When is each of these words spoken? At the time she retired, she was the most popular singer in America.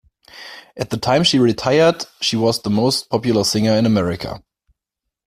At 0.75 0.89
the 0.89 0.97
time 0.97 1.23
she 1.23 1.37
retired, 1.37 2.07
she 2.21 2.35
was 2.35 2.63
the 2.63 2.71
most 2.71 3.07
popular 3.11 3.43
singer 3.43 3.73
in 3.73 3.85
America. 3.85 4.41